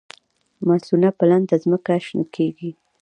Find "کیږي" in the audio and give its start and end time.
2.35-2.71